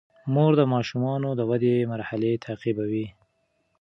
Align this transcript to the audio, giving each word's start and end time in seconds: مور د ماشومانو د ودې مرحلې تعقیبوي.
مور 0.33 0.51
د 0.59 0.61
ماشومانو 0.73 1.29
د 1.35 1.41
ودې 1.49 1.75
مرحلې 1.93 2.31
تعقیبوي. 2.45 3.05